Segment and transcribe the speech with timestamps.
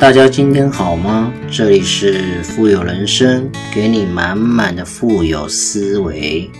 [0.00, 1.30] 大家今天好吗？
[1.50, 6.50] 这里是富有人生，给你满满的富有思维，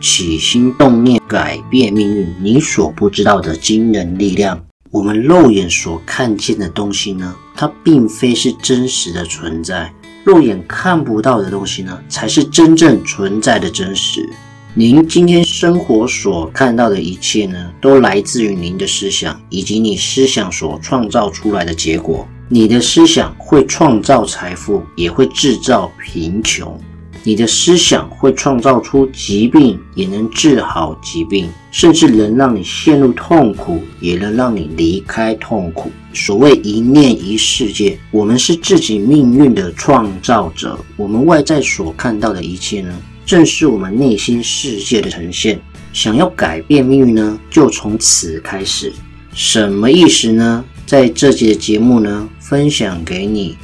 [0.00, 4.58] 起心动念改变命运，你所不知道的惊人力量。
[4.90, 9.92] 我们肉眼所看见的东西呢，它并非是真实的存在，
[10.24, 14.26] 肉眼看不到的东西呢，才是真正存在的真实。
[14.72, 22.26] 您今天生活所看到的一切呢，都来自于您的思想，以及你思想所创造出来的结果。
[22.48, 26.78] 你的思想会创造财富，也会制造贫穷。
[27.22, 35.90] 你的思想会创造出疾病，也能治好疾病，甚至能让你陷入痛苦，也能让你离开痛苦。
[36.12, 40.78] 所谓一念一世界，我们是自己命运的创造者。
[40.96, 45.58] 我们外在所看到的一切呢，正是我们内心世界的呈现。
[45.94, 48.92] 想要改变命运呢，就从此开始。
[49.32, 50.62] 什么意思呢？
[50.86, 53.56] 在这集的节目呢，分享给你。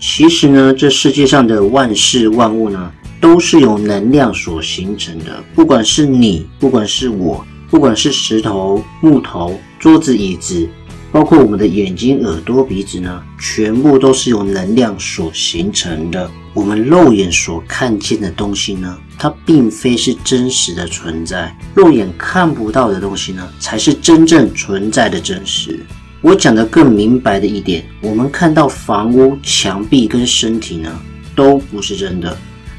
[0.00, 5.40] 其实呢，这世界上的万事万物呢，都是由能量所形成的。
[5.54, 10.68] 不管是你，不管是我，不管是石头、木头、桌子、椅子，
[11.12, 16.28] 包括我们的眼睛、耳朵、鼻子呢，全部都是由能量所形成的。
[16.54, 21.56] 我们肉眼所看见的东西呢，它并非是真实的存在。
[21.72, 25.78] 肉眼看不到的东西呢，才是真正存在的真实。
[26.22, 31.00] 我讲的更明白的一点，我们看到房屋、墙壁跟身体呢，
[31.34, 32.36] 都不是真的，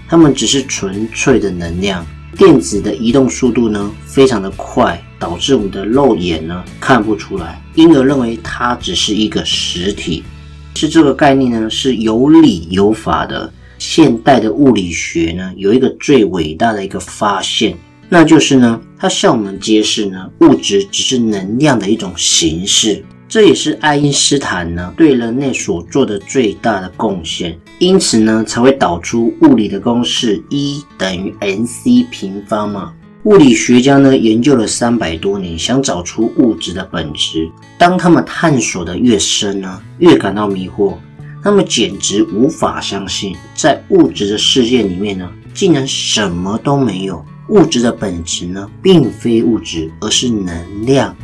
[0.08, 2.06] 它们只是纯粹的能量。
[2.38, 10.24] 电子的移动速度呢，非常的快，导致我们的肉眼呢看不出来，因而认为它只是一个实体。
[10.76, 13.52] 是这个概念呢，是有理有法的。
[13.80, 17.76] 现代的物理学呢，有一个最伟大的一个发现，
[18.08, 23.04] 那就是呢，它向我们揭示呢，物质只是能量的一种形式。
[23.32, 27.58] 这也是爱因斯坦呢对人类所做的最大的贡献。
[27.80, 32.92] 因此呢，才会导出物理的公式，E 等于 mc 平方嘛。
[33.24, 37.50] 物理学家呢研究了三百多年，想找出物质的本质。
[37.78, 40.96] 当他们探索的越深呢，越感到迷惑。
[41.42, 47.24] 他们简直无法相信，在物质的世界里面呢，竟然什么都没有。
[47.48, 51.16] 物质的本质呢，并非物质，而是能量。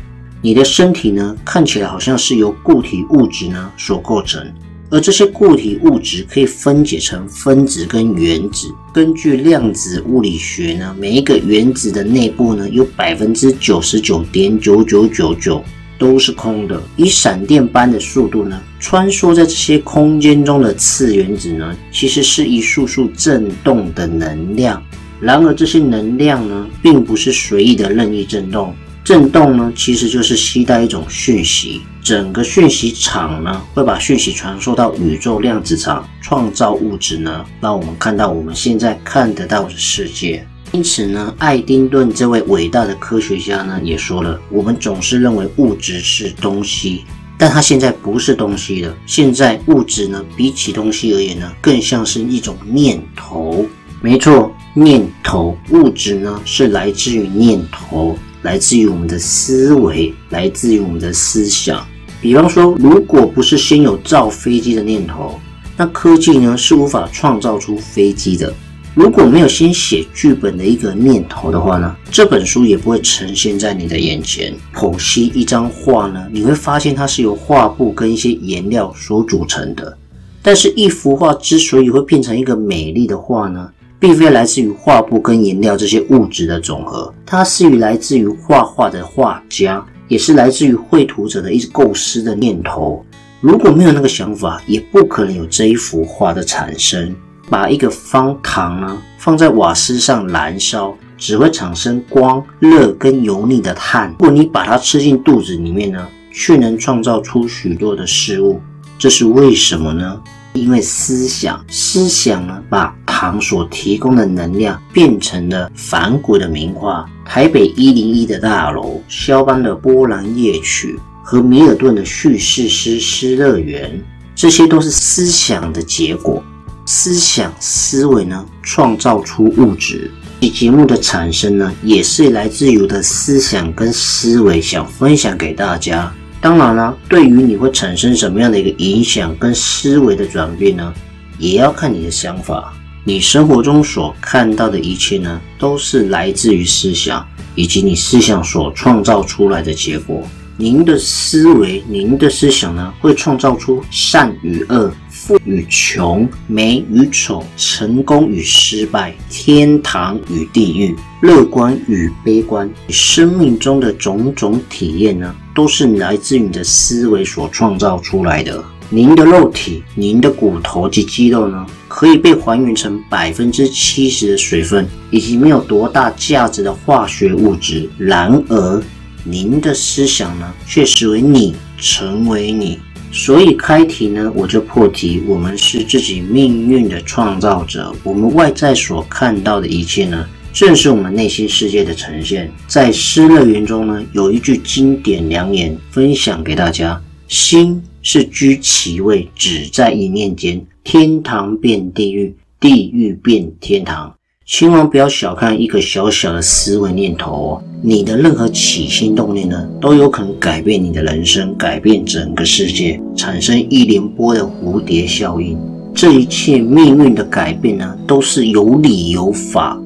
[0.42, 4.42] 你的身体呢，看起来好像是由固体物质呢所构成，
[4.90, 8.68] 而这些固体物质可以分解成分子跟原子。
[8.94, 15.64] 根据量子物理学呢，每一个原子的内部呢，有百分之九十九点九九九九。
[16.00, 24.80] 都是空的，以闪电般的速度呢，穿梭在这些空间中的次原子呢，其实是一束束震动的能量。
[25.20, 28.76] 然而，这些能量呢，并不是随意的任意震动，
[29.08, 31.82] 震动呢，其实就是携带一种讯息。
[32.04, 40.46] 整个讯息场呢，会把讯息传输到宇宙量子场，创造物质呢，让我们看到我们现在看得到的世界。
[40.74, 47.06] 因此呢，爱丁顿这位伟大的科学家呢，也说了，我们总是认为物质是东西，
[47.38, 48.94] 但它现在不是东西了。
[49.06, 53.66] 现在物质呢，比起东西而言呢，更像是一种念头。
[54.02, 61.86] 没错，念头，物质呢，是来自于念头，来自于我们的思维，来自于我们的思想。
[62.22, 65.40] 比方说，如果不是先有造飞机的念头，
[65.76, 68.54] 那科技呢，是无法创造出飞机的。
[68.96, 74.52] 如果没有先写剧本的一个念头的话呢，这本书也不会呈现在你的眼前。
[74.74, 79.96] 剖析一张画呢，你会发现它是由画布跟一些颜料所组成的。
[80.42, 93.04] 但是，一幅画之所以会变成一个美丽的画呢，并非来自于画布跟颜料这些物质的总和，它是于来自于画画的画家，也是来自于绘图者的一构思的念头。
[93.42, 97.16] 如果没有那个想法，也不可能有这一幅画的产生。
[97.50, 104.10] 把一个方糖呢放在瓦斯上燃烧，只会产生光、热跟油腻的碳。
[104.20, 108.60] 如果你把它吃进肚子里面呢，却能创造出许多的事物。
[109.00, 110.22] 这是为什么呢？
[110.56, 117.04] 因为思想，思想呢把糖所提供的能量变成了反骨的名画。
[117.26, 124.00] 台北一零一的大楼、肖邦的波兰夜曲和米尔顿的叙事诗诗乐园，
[124.36, 126.44] 这些都是思想的结果。
[126.86, 130.12] 思想思维呢，创造出物质。
[130.40, 136.14] 这节目的产生呢，也是来自于我的思想跟思维，想分享给大家。
[136.40, 140.94] 当然了，对于你会产生什么样的一个影响跟思维的转变呢，
[141.40, 142.72] 也要看你的想法。
[143.08, 147.26] 你生活中所看到的一切呢，都是来自于思想，
[147.56, 150.28] 以及你思想所创造出来的结果。
[150.58, 162.70] 您的思维、您的思想呢，会创造出善与恶、富与穷、美与丑、成功与失败、天堂与地狱、乐观与悲观。
[162.88, 168.62] 你生命中的种种体验呢，都是来自于你的思维所创造出来的。
[168.90, 177.90] 您的肉体、您的骨头及肌肉呢，可以被还原成百分之七十的水分，以及没有多大价值的化学物质。
[177.98, 178.82] 然而，
[179.26, 182.80] 您的思想呢，却使为你成为你。
[183.12, 187.94] 所以开题呢，我就破题：我们是自己命运的创造者。
[188.04, 192.50] 我们外在所看到的一切呢，正是我们内心世界的呈现。
[192.68, 197.84] 在《诗乐园》中呢，有一句经典良言，分享给大家：心。
[198.10, 200.66] 是居其位，只在一念间。
[200.82, 204.16] 天堂变地狱，地狱变天堂。
[204.46, 215.60] 千万不要小看一个小小的思维念头哦，你的任何起心动念呢，都有可能改变你的人生，改变整个世界，产生一连波的蝴蝶效应。
[215.94, 219.78] 这一切命运的改变呢，都是有理有法。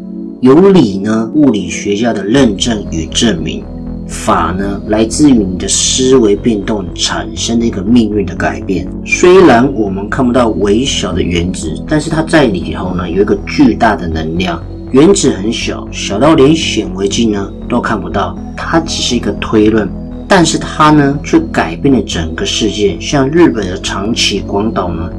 [0.42, 3.64] 有理呢，物理学家的认证与证明。
[4.12, 8.86] 法呢，来自于你的思维变动产生的一个命运的改变。
[9.06, 14.62] 虽然我们看不到微小的原子，但是它在里头呢有一个巨大的能量。
[14.92, 19.90] 原子很小，小到连显微镜呢都看不到，它只是一个推论，
[20.28, 23.00] 但是它呢却改变了整个世界。
[23.00, 25.10] 像日本的长崎广岛呢。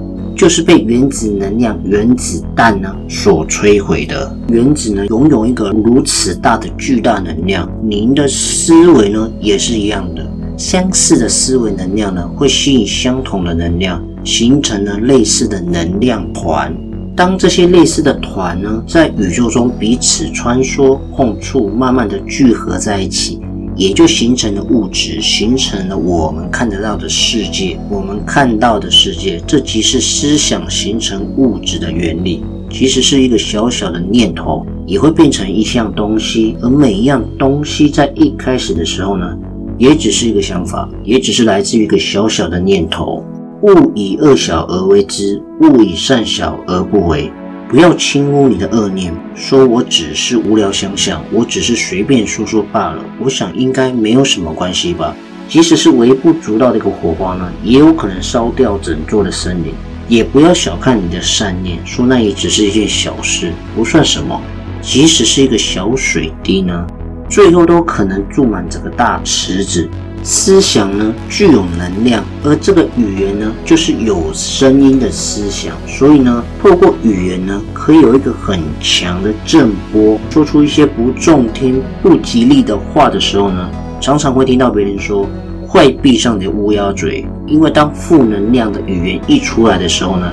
[0.42, 4.36] 就是被原子能量原子弹呢所摧毁的。
[4.48, 10.28] 原子呢拥有一个如此大的巨大能量，您的思维呢也是一样的。
[10.56, 16.74] 相似的思维能量呢会吸引相同的能量，形成了类似的能量团。
[17.14, 23.40] 当这些类似的团呢在宇宙中彼此穿梭、碰触，慢慢的聚合在一起。
[23.82, 27.76] 也就形成了物质，形成了我们看得到的世界。
[27.90, 32.44] 我们看到的世界，这即是思想形成物质的原理。
[32.70, 36.56] 其实是一个小小的念头，也会变成一项东西。
[36.62, 39.36] 而每一样东西在一开始的时候呢，
[39.76, 43.24] 也只是一个想法，也只是来自于一个小小的念头。
[43.62, 47.32] 勿以恶小而为之，勿以善小而不为。
[47.72, 53.02] 不要轻污你的恶念，说我只是无聊想想，我只是随便说说罢了。
[53.18, 55.16] 我想应该没有什么关系吧。
[55.48, 59.72] 即使是微不足道的一个火花呢，也有可能烧掉整座的森林。
[60.06, 64.38] 也不要小看你的善念，说那也只是一件小事，不算什么。
[64.82, 66.86] 即使是一个小水滴呢，
[67.32, 69.88] 最后都可能注满整个大池子。
[70.22, 80.20] 思想呢具有能量，而这个语言呢就是有声音的思想，所以呢，透过语言呢可以有一个很强的震波。
[80.28, 83.68] 说出一些不中听、不吉利的话的时候呢，
[83.98, 85.26] 常常会听到别人说
[85.66, 90.30] ：“快闭上你的乌鸦嘴！”因为当负能量的语言一出来的时候呢，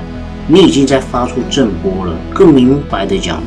[0.47, 2.13] 你已经在发出震波了。
[2.31, 3.41] 更明白的讲，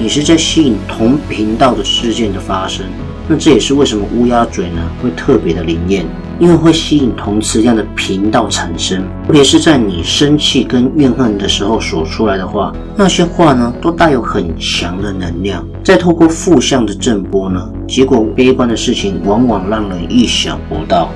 [0.00, 2.86] 你是在吸引同频道的事件的发生。
[3.26, 6.06] 那这也是为什么乌鸦嘴呢会特别的灵验，
[6.38, 21.10] 因为会吸引同磁量的频道产生，特别是在你生气跟怨恨的时候说出来的话，那些话呢都带有很强的能量，再透过负向的震波呢，结果悲观的事情往往让人意想不到。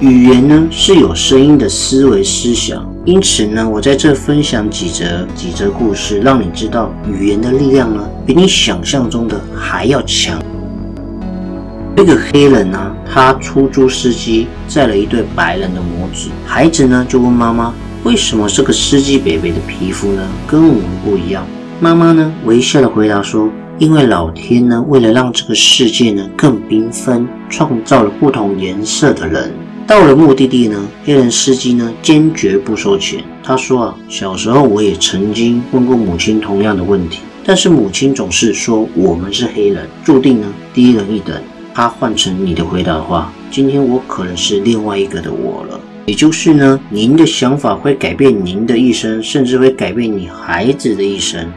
[0.00, 10.40] 语言呢是有声音的思维思想，因此呢，我在这分享几则几则故事，让你知道语言的力量呢比你想象中的还要强。
[11.96, 17.74] 这个黑人呢，他出租司机载了一对白人的母子，孩子呢就问妈妈
[18.04, 21.44] ：“为什么这个司机伯伯的皮肤呢跟我们不一样？”
[21.80, 23.50] 妈妈呢微笑的回答说
[23.80, 29.52] ：“因为老天呢为了让这个世界呢更缤纷，创造了不同颜色的人。”
[29.88, 33.24] 到了目的地呢，黑人司机呢坚决不收钱。
[33.42, 41.34] 他说：“啊，小时候我也曾经问过母亲同样的问题，但是母亲总是说我们是黑人，注定呢低人一等。”
[41.72, 45.80] 他换成你的回答的话，今天我可能是另外一个的我了。
[46.04, 51.50] 也就是呢，您的想法会改变您的一生，甚至会改变你孩子的一生。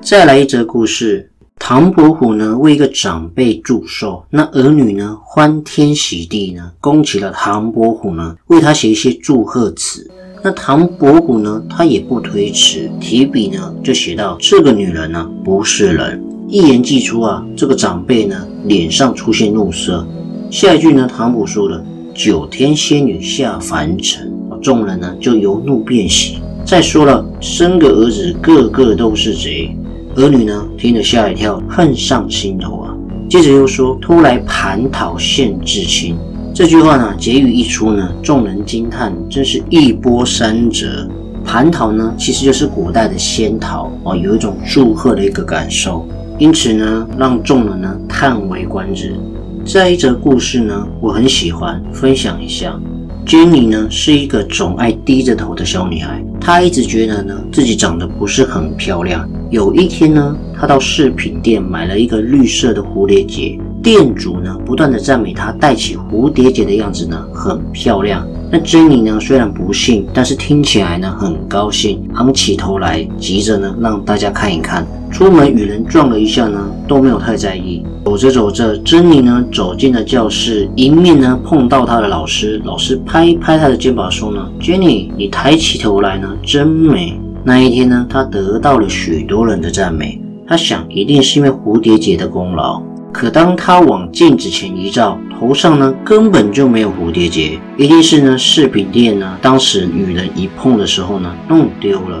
[0.00, 1.28] 再来一则故事：
[1.64, 10.10] 唐伯虎呢为一个长辈祝寿，那儿女呢欢天喜地呢恭喜了唐伯虎呢，为他写一些祝贺词。
[10.42, 16.20] 那唐伯虎呢他也不推迟，提笔呢就写到：这个女人呢不是人。
[16.48, 20.04] 一言既出啊，这个长辈呢脸上出现怒色。
[20.50, 26.38] 下一句呢，唐伯说了：“九天仙女下凡尘。”众人呢就由怒变喜。
[26.64, 29.76] 再说了，生个儿子个个都是贼。
[30.16, 32.94] 儿女呢听得吓一跳，恨上心头啊。
[33.28, 36.16] 接着又说：“偷来蟠桃献至亲。”
[36.54, 41.08] 这句话呢，结语一出呢，众人惊叹，真是一波三折。
[41.46, 46.06] 蟠桃呢，其实就是古代的仙桃哦，有一种祝贺的一个感受，
[46.38, 49.16] 因此呢，让众人呢叹为观止。
[49.64, 52.78] 这一则故事呢，我很喜欢，分享一下。
[53.24, 59.28] Jenny 呢是一个总爱低着头的小女孩，她一直觉得呢自己长得不是很漂亮。
[59.50, 68.26] 有一天呢，她到饰品店买了一个绿色的蝴蝶结，店主呢不断的赞美她戴起蝴蝶结的样子呢很漂亮。
[68.50, 74.86] 那 Jenny 呢虽然不信，但是听起来呢很高兴，昂起头来，急着呢让大家看一看。
[75.10, 77.84] 出门与人撞了一下呢，都没有太在意。
[78.04, 82.60] 走着走着，珍妮呢走进了教室，迎面呢碰到她的老师。
[82.64, 90.20] 老师拍拍她的肩膀说呢：“Jenny，你抬起头来呢，真美。”那一天呢，她得到了许多人的赞美。
[90.48, 92.82] 她想，一定是因为蝴蝶结的功劳。
[93.12, 102.20] 可当她往镜子前一照，头上呢根本就没有蝴蝶结，一定是呢饰品店呢当时女人一碰的时候呢弄丢了。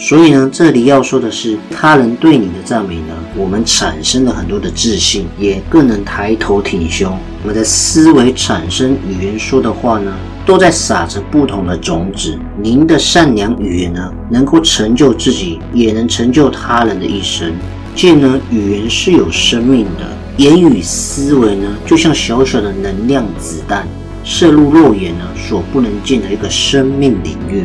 [0.00, 7.18] 所以呢，这里要说的是，他人对你的赞美呢，我们产生了很多的自信，也更能抬头挺胸。
[7.42, 10.14] 我们的思维产生语言说的话呢，
[10.46, 12.38] 都在撒着不同的种子。
[12.62, 17.52] 您的善良语言呢，能够成就自己，也能成就他人的一生。
[17.96, 23.84] 见呢，语言是有生命的，言语思维呢，就像小小的能量子弹，
[24.22, 27.64] 射入肉眼呢所不能见的一个生命领域。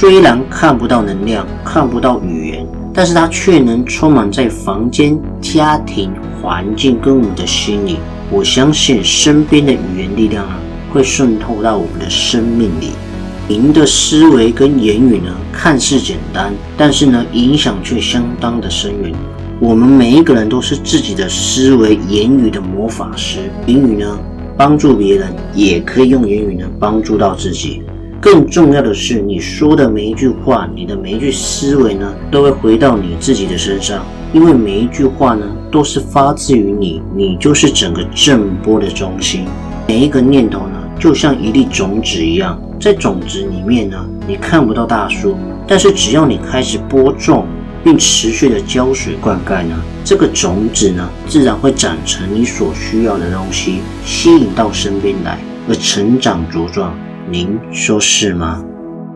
[0.00, 7.98] 虽然看不到能量，看不到语言，但是它却能充满在房间、家庭、环境跟我们的心里。
[8.30, 10.54] 我相信身边的语言力量呢，
[10.90, 12.92] 会渗透到我们的生命里。
[13.46, 19.12] 您的思维跟言语呢，看似简单，但是呢，影响却相当的深远。
[19.60, 23.50] 我们每一个人都是自己的思维、言语的魔法师。
[23.66, 24.18] 言语呢，
[24.56, 27.82] 帮助别人，也可以用言语呢，帮助到自己。
[28.20, 34.04] 更重要的是，你说的每一句话，你的每一句思维呢，都会回到你自己的身上。
[34.34, 39.46] 因为每一句话呢，都是发自于你，你就是整个震波的中心。
[39.88, 43.96] 每一个念头呢，就像一粒种子一样，在种子里面呢，
[44.28, 45.34] 你看不到大树，
[45.66, 47.46] 但是只要你开始播种，
[47.82, 49.74] 并持续的浇水灌溉呢，
[50.04, 56.94] 这个种子呢，自然会长成你所需要的东西，吸引到身边来，而成长茁壮。
[57.30, 58.60] 您说是吗？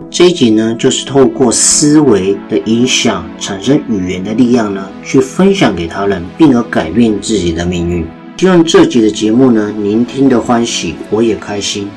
[0.09, 8.07] 这一集呢，就是透过思维的影响，产生语言的力量呢，去分享给他人，并而改变自己的命运。
[8.37, 11.89] 希望这集的节目呢，您听得欢喜，我也开心。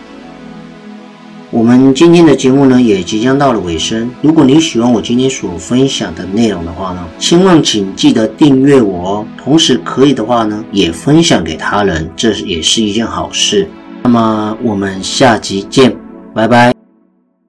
[1.52, 4.10] 我们今天的节目呢，也即将到了尾声。
[4.24, 9.26] 如果你喜欢我今天所分享的内容的话呢，千万请记得订阅我哦。
[9.38, 13.70] 同时可以的话呢，也分享给他人，这也是一件好事。
[14.02, 15.96] 那么我们下集见。
[16.38, 16.77] 拜拜。